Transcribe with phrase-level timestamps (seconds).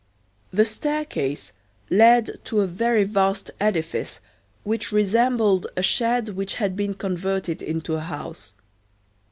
[0.49, 1.53] The staircase
[1.91, 4.19] led to a very vast edifice
[4.63, 8.55] which resembled a shed which had been converted into a house.